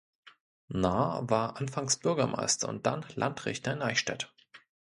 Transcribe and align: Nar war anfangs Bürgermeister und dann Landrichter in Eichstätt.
Nar 0.69 1.29
war 1.29 1.57
anfangs 1.57 1.97
Bürgermeister 1.97 2.67
und 2.69 2.87
dann 2.87 3.05
Landrichter 3.15 3.71
in 3.71 3.83
Eichstätt. 3.83 4.33